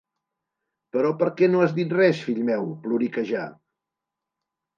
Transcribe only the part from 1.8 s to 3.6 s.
res, fill meu? –ploriquejà–.